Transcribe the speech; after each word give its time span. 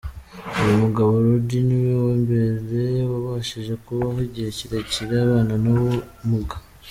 Uyu 0.61 0.75
mugabo 0.83 1.11
Rudy 1.25 1.57
niwe 1.67 1.91
wambere 2.05 2.81
wabashije 3.11 3.73
kubaho 3.83 4.17
igihe 4.27 4.49
kirekire 4.57 5.13
abana 5.25 5.53
n’ubu 5.63 5.85
bumuga. 5.93 6.55